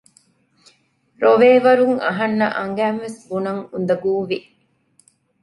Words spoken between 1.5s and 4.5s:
ވަރުން އަހަންނަށް އަނގައިންވެސް ބުނަން އުނދަގޫވި